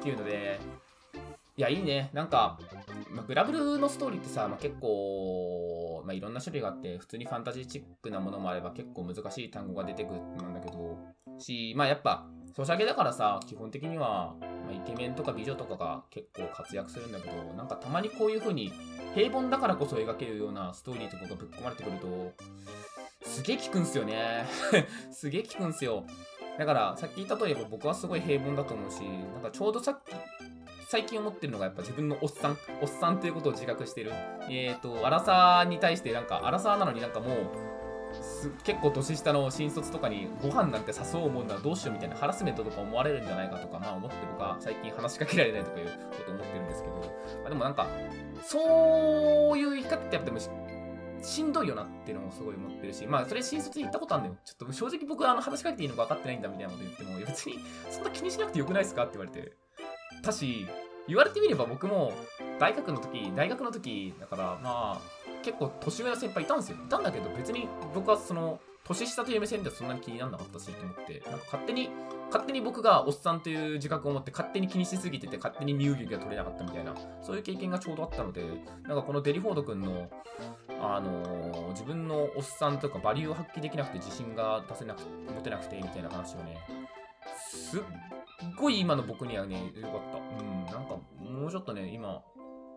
[0.00, 0.60] っていうので、
[1.60, 2.08] いや、いいね。
[2.14, 2.58] なんか、
[3.10, 10.96] ま、グラブルのストーリーってさ、ま、結構、まあ、いろんな種類があって、普通にファンタジーチックなものもあれば結構難しい単語が出てくるんだけど、
[11.38, 18.72] し、まあやっぱ、ソシャゲだからさ、基本的には、ま、イケメンとか美女とかが結構活躍するんだけど、なんかたまにこういう風に
[19.14, 22.32] 平凡だからこそ描けるようなストーリーとかがぶっ込まれてくると、
[23.28, 24.46] すげえ聞くんすよね。
[25.12, 26.04] すげえ聞くんすよ。
[26.58, 30.10] だから、さっき言った通り、僕はすごい平凡だと思うし、なんかちょうどさっき、
[30.90, 34.10] 最近思ってるのがやっぱ自分のおっさん、おっさんということを自覚してる。
[34.48, 37.36] えっ、ー、と、アラサーに対してなんか、アラサーなのになんかもう、
[38.64, 45.92] 結構年下の新卒とかにご飯なんて誘おう思うならどうしようみたいなハラスメントとか思われるんじゃないかとか、まあ思って僕は最近話しかけられないとかいうこ
[46.26, 47.02] と思ってるんですけど、ま
[47.46, 47.86] あ、でもなんか、
[48.42, 50.40] そういう言い方ってやっぱでも
[51.22, 54.38] しんどいよなっていうのもすごい思ってるし、まあそれ新卒に行ったことあるんだよ。
[54.44, 59.52] ちょっと正直僕あの話しかけていいのか分かってないんだみたいなこと言っても、別にそんな気にしなくてよくないですかって言われて。
[60.22, 60.66] たし、
[61.08, 62.12] 言われてみれば僕も
[62.58, 65.00] 大学の時、大学の時、だからまあ
[65.42, 66.76] 結構年上の先輩いたんですよ。
[66.76, 71.90] いたんだけど別に僕はその年下という目線ではそんなに気にならなかったしと思って、なんか勝手に、
[72.26, 78.42] 勝手に僕がおっさんという自覚を持って勝手に気にしすぎてて勝手に身動きが取れなかったみたいな、そういう経験がちょうどあったので、
[78.84, 80.10] なんかこのデリフォード君の、
[80.80, 85.02] あのー、自分のおっさんとかバリューを発揮できなくて自信が出せなく、
[85.34, 86.58] 持てなくてみたいな話をね、
[87.50, 87.82] すっ
[88.56, 90.18] ごい今の僕にはね、よかった。
[90.18, 92.22] うん、なんかもうちょっとね、今、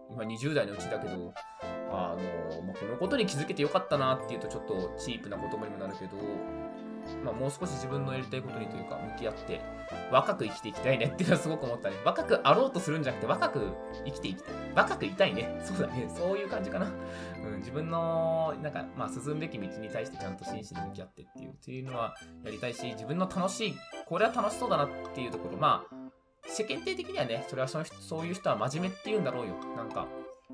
[0.09, 1.33] 今20代のうちだけど、
[1.91, 6.17] あの、まあ、このことに気づけてよかったなっていうとちょっとチープな言葉にもなるけど、
[7.23, 9.61] まあ、もう少し自分のやりたいことにというか向き合って
[10.11, 11.95] 若く生きていきたいねっていうのはすごく思ったね。
[12.05, 13.67] 若くあろうとするんじゃなくて若く
[14.05, 14.53] 生きていきたい。
[14.75, 15.59] 若くいたいね。
[15.63, 16.09] そうだね。
[16.15, 16.91] そういう感じかな。
[17.43, 25.95] うん、自分の、なんか、まあ、進むべき道に対してちゃんと真摯に向き合ってっていう、っていうのはやりたいし、自分の楽しい、これは楽しそうだなっていうところ、まあ、
[26.45, 29.55] 世間体的にはね、それはそのそういう人は真面目って言うんだろうよ。
[29.75, 30.07] なんか、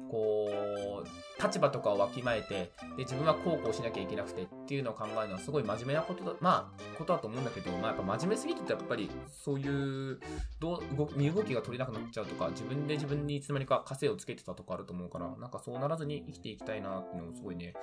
[0.09, 1.07] こう、
[1.41, 10.19] 立場とかをわきまえて、で、自分はこうこうしなきゃいけなくてっていうのを考えるのはすごい真面目なことだ、まあ、ことだと思うんだけど、まあやっぱ真面目すぎるとやっぱり、そういう、
[10.59, 17.73] どう、身動きが取れなくなっちゃうとか、自分で自分にいつの間にか枷をつけてたとかあると思うから、なんかそうならずに生きていきたいなっていうのをすごいね、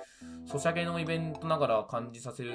[0.45, 2.53] ソシャゲのイベントながら感じさせる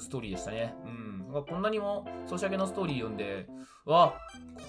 [0.00, 0.74] ストーリーでしたね。
[0.84, 1.44] うん。
[1.44, 3.46] こんなにもソシャゲのストーリー読んで、
[3.84, 4.14] わ、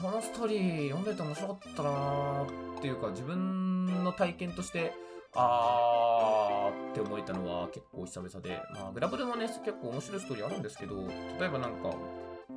[0.02, 4.94] このストーリー読んでて面白かったなーっていうか、自分の体験として、
[5.36, 10.96] あーって思えたのは結構久々で、まあ、グラブルもね、結構面白いストーリーあるんですけど、
[11.40, 11.94] 例えばなんか、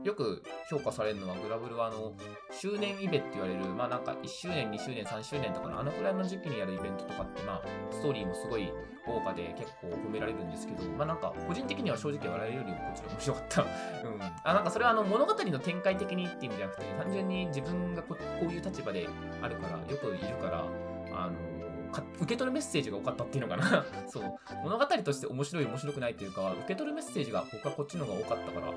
[0.05, 2.13] よく評価されるのは、グラブルはあの、
[2.53, 8.73] 周年イベって言われる、まあなんか1周年、2周年、3周年とかのあのくらいの時期にやるイベントとかって、まあ、ストーリーもすごい
[9.07, 13.63] 豪華で結構褒められるんですけど、まあなんか、個人的には正直笑えるよりもこちら面白かった。
[14.07, 14.23] うん。
[14.45, 19.09] あ、なんかそれはあの、物語の展開的にって意味じゃなくて、単純に自分がここういう立場で
[19.43, 20.65] あるから、よくいるから、
[21.13, 21.58] あの、
[21.93, 24.39] 受け取るメッセージが多かったっていうのかな そう。
[24.63, 28.73] 物語として面白い面白くないっていうか、受け取るメッセージが僕はこっちの方が多かったから、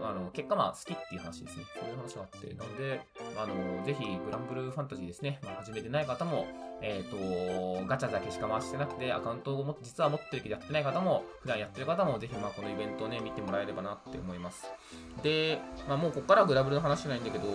[0.00, 1.64] あの、結果まあ好きっていう話ですね。
[1.74, 2.54] そういう話があって。
[2.54, 3.00] なので、
[3.36, 5.40] あの、ぜひグランブルーファンタジーですね。
[5.42, 6.46] まあ、始めてない方も、
[6.80, 14.70] えっ、ー、と、ガチャだけしか回してなくて、アカウントをも実は持ってるけどやってない方も、普段やってる方も、ぜひまあこのイベントをね、見てもらえればなって思います。
[15.22, 17.48] で、まあもうここからはグラブルの話じゃないんだけど、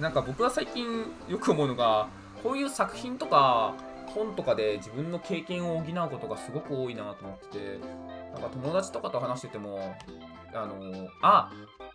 [0.00, 2.08] なんか僕は最近よく思うのが、
[2.42, 3.74] こういう作品とか、
[4.14, 7.78] 本とかで自分の経験を補うことがすごく多いなと思ってて、
[8.32, 9.96] なんか友達とかと話してても、
[10.54, 11.50] あの、あ、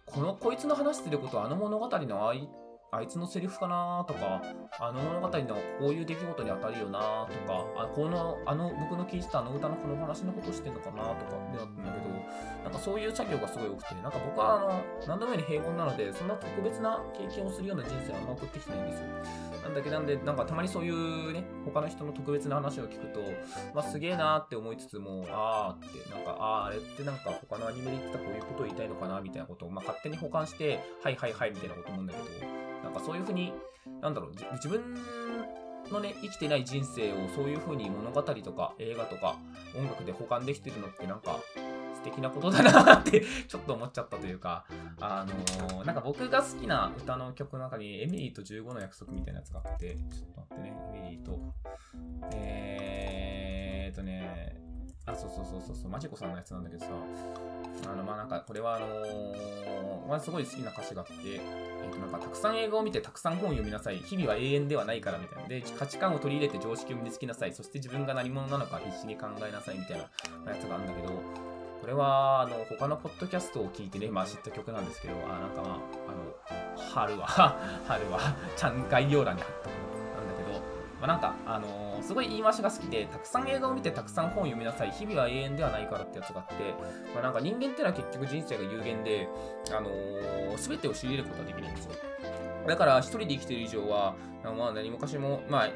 [0.06, 2.50] この、こいつの話してることあの物語のあい
[2.92, 4.42] あいつのセリフかなとか、
[4.80, 12.10] あの物語のこういう出来事に当たるよなとか、あこの、あの、僕の聞いてたあの歌のこの話のことしてんのかなとかであったんだけど、
[12.64, 19.06] なんかそういう作業がすごい多くて、なんか僕はあの、何度目に平凡なので、そんな特別な経験をするような人生はあんま送ってきてないんですよ。
[19.64, 23.20] なんだけど、なんで、なんかたまにそういうね、他の人の特別な話を聞くと、
[23.76, 32.26] まあすげえなーって思いつつも、あーって、なんか、あーあれってなんか他のアニメで言ってたこういうことを言いたいのかなみたいなことを、まあ勝手に保管して、はいはいはいみたいなこと思うんだけど、
[32.84, 33.54] なんかそういうふうに、
[34.02, 34.82] なんだろう、自分
[35.92, 39.38] のね、生きてない人生をそういう風に物語とか映画とか
[39.78, 41.40] 音楽で保管できてるのってなんか
[41.96, 44.66] 素敵なことだなって ちょっと思っちゃったというか、
[45.00, 51.40] あのー、なんか僕が好きな歌の曲の中にエミリーと15の約束みたいなやつがあって、ちょっと待ってね、エミリーと、
[52.32, 54.69] えーっとね、
[55.12, 56.92] あ、そうそうそうそうそう、マジコさんのやつなんだけどさ、
[57.88, 64.00] あの、まあ、なんか、これはあのー、まあ、すごい好きな歌詞があって、えっ、ー、と、なんか、たくさん映画を見て、たくさん本を読みなさい。
[64.00, 65.50] 日々は永遠ではないから、みたいな。
[65.50, 67.54] で、価値観を取り入れて常識を身につけなさい。
[67.54, 69.98] そして自分が何者なのか必死に考えなさい、みたい
[70.46, 71.10] なやつがあるんだけど、
[71.80, 77.26] これは、あの、他のポッドキャストを聞いてね、まあ知った曲なんですけど、あ、なんかまあ、あの、春は、
[77.88, 78.20] 春は、
[78.58, 79.79] ちゃん概要欄に貼ったものなんだけど、
[81.00, 86.76] まあ、なんか、あのー、すごい言い回しが好きで、たくさん映画を見てたくさん本を読みなさい、日々は永遠ではないからってやつがあって、
[87.14, 89.28] まあ、なんか人間ってのは結局人生が有限で、
[89.72, 91.92] あのー、全てを知り得ることができるんですよ。
[92.68, 95.70] だから一人で生きてる以上は、まあ何もかしも、まあ、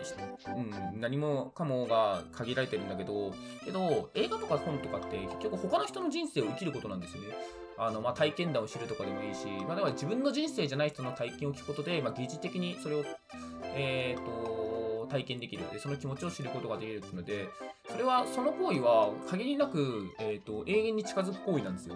[0.55, 3.33] うん、何もかもが限られてるんだけど、
[3.63, 7.29] けど、映画とか本とかって結局他の人の人生を生きることなんですよね。
[7.77, 13.03] あの、まあ、体験談を知るとかでもいいし、まあ、だから自分の人生じゃない人の体験を聞くことで、まあ、疑似的にそれを、
[13.75, 14.53] えっ、ー、と、
[15.13, 15.63] 体験できる。
[15.71, 17.47] で、その気持ちを知ることができるっていうので、
[17.89, 21.95] それは、その行為は限りなく、えっ、ー、と、永遠に近づく行為なんですよ。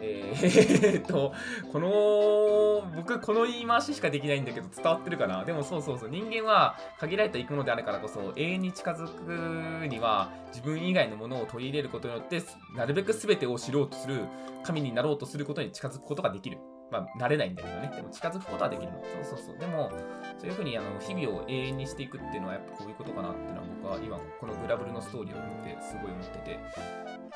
[0.00, 1.32] えー、っ と、
[1.72, 5.44] この、僕、この言い回ししかできないんだけど、伝わってるかな？
[5.44, 12.42] でもそうそうそう、人間は限られた生き物であるからこそ、永遠に近づくには、自分以外のものを取り入れることによって、
[12.74, 14.26] なるべく全てを知ろうとする、
[14.64, 16.58] 神になろうとすることに近づくことができる。
[16.90, 17.92] まあ、慣れないんだけどね。
[17.94, 19.02] でも近づくことはできるの。
[19.24, 19.58] そうそうそう。
[19.58, 19.90] でも、
[20.38, 26.60] そういうふうにあの日々を永遠にしていくっていうのはやっぱこういうことかなっていうのは僕は今このグラブルのストーリーを見てすごい思ってて、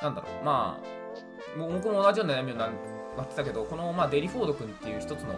[0.01, 5.35] なんだろう、まあ、僕も同じような悩みをなってたけど、この、まあ、デリフォード君っていう一つの、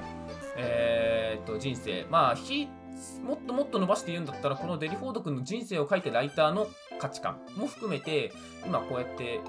[0.58, 2.69] えー、っと人生、まあ、ひ
[3.21, 6.67] もっともっと伸ばして言うんだったら、このデリフォード君の人生を書いてライターの
[6.99, 8.32] 価値観も含めて、
[8.65, 9.41] 今こうやって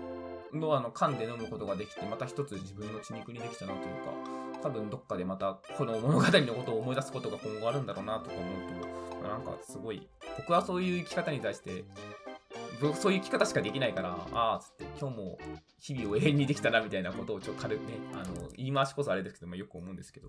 [0.52, 4.11] のあの噛んで飲むことができて、また一つ自分の血肉にできたなというか、
[4.66, 11.85] 多分どっかでまたこの物語のことを思い出すことが今後あるんだろうなとか思うと、なんかすごい、僕はそういう生き方に対して
[12.81, 15.38] 僕、そういう生き方しかできないから、ああっ、つって、今日も
[15.79, 20.29] 日々を永遠にできたなみたいなことをちょっと軽くね、あの、言い回しこそあれですけど、ま、よく思うんですけど、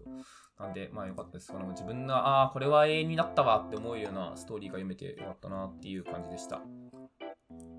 [0.60, 1.52] なんで、まあよかったです。
[1.54, 6.62] あの自分が、ああ、これは永遠になったわって思うようなストーリーが読めてよかったなっていう感じでした。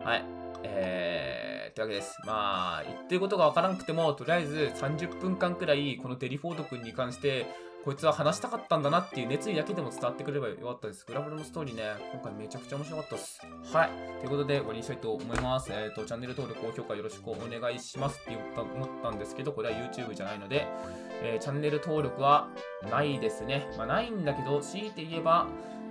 [0.04, 0.24] はい。
[0.64, 2.18] えー、というわけです。
[2.26, 7.46] まあ、言ってることがわからなくても、とりあえず30分間くらい、このデリフォード君に関して、
[7.84, 11.06] こいつは話したかったんだなっていう熱意だけでも伝わってくればよかったです。
[11.06, 13.40] グラブルのストーリーね、今回めちゃくちゃ面白かったです。
[13.72, 13.90] はい。
[14.18, 15.70] ということで終わりにしたいと思います。
[15.72, 20.66] えっ、ー、と、チャンネル登録、高評価よろしくお願いしますって言った思ったんですけど、これは YouTube じゃないので、
[21.22, 22.48] えー、チャンネル登録は
[22.90, 23.68] ないですね。
[23.78, 25.46] まあ、ないんだけど、強いて言えば、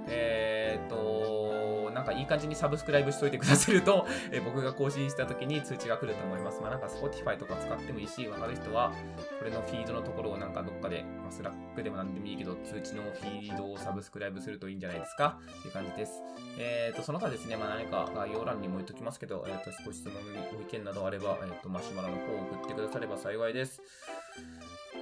[0.08, 6.62] えっ、と、なんかいい感じにサブスクライブしといてくださると、 えー、僕が更新した時に通知が来ると思います。
[6.62, 8.94] まあなんか Spotify とか使ってもいいし、わかる人は、
[9.40, 16.22] これのフィードのところをなんかどっかで、まあ、 Slack でもなんでもいいけど、通知のフィードをサブスクライブするといいんじゃないですかっていう感じです。
[16.60, 20.14] えっ、と、その他ですね、まあ何か概要欄にも言っときますけど、えっ、と、少し質問、
[20.54, 23.82] ご意見などあれば、えっ、と、マシュマロの方を送ってくだされば幸いです。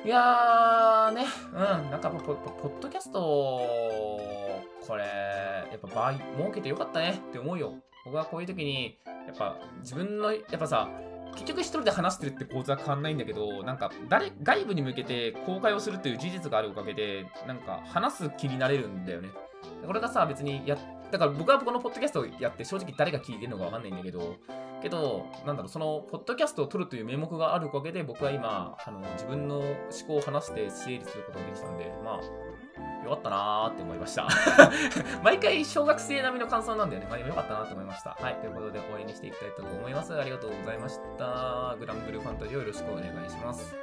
[0.05, 3.59] いやーね、うん、なんかポポポッドキャスト、
[4.87, 6.21] これ、やっぱ場を設
[6.53, 7.73] けてよかったねって思うよ。
[8.05, 10.89] 僕はこういう時に、やっぱ自分の、やっぱさ、
[11.33, 19.29] 結局一人で話してるって構図は変わんないんだけど、なんか誰、外部に向けて公開をするっていう事実があるおかげで、なんか話す気になれるんだよね。
[19.85, 20.77] これがさ、別にや、
[21.11, 24.35] だから僕はこのポッドキャストをやって正直誰が聞いてるのかわかんないんだけど、
[24.81, 29.67] けど、なんだろう、その、ポッドキャストを撮るという名目があるおかげで、僕は今、あの、自分の思
[30.07, 32.19] 考を話して整理することができたんで、まあ、
[33.03, 34.27] よかったなーって思いました
[35.23, 37.07] 毎回小学生並みの感想なんだよね。
[37.09, 38.17] まあ、よかったなとって思いました。
[38.19, 38.35] はい。
[38.35, 40.17] ということで終わりにしていきたいと思います。
[40.19, 41.75] ありがとうございました。
[41.77, 43.75] グランブルファンタジーをよろしくお願いします。